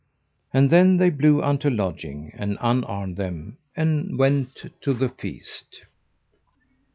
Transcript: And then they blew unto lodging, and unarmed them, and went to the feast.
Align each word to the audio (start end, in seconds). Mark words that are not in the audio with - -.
And 0.51 0.71
then 0.71 0.97
they 0.97 1.11
blew 1.11 1.43
unto 1.43 1.69
lodging, 1.69 2.31
and 2.35 2.57
unarmed 2.59 3.17
them, 3.17 3.57
and 3.75 4.17
went 4.17 4.71
to 4.81 4.95
the 4.95 5.09
feast. 5.09 5.85